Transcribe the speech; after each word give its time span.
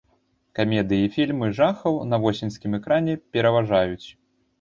Камедыі 0.59 1.03
і 1.07 1.09
фільмы 1.17 1.49
жахаў 1.57 1.99
на 2.13 2.19
восеньскім 2.23 2.71
экране 2.79 3.13
пераважаюць. 3.37 4.07